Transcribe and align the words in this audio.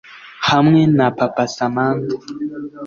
hamwe 0.49 0.81
na 0.97 1.07
papa 1.17 1.43
samantha 1.55 2.15